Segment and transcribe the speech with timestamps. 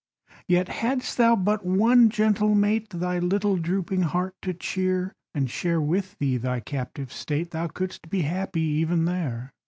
[0.47, 5.79] Yet, hadst thou but one gentle mate Thy little drooping heart to cheer, And share
[5.79, 9.51] with thee thy captive state, Thou couldst be happy even there.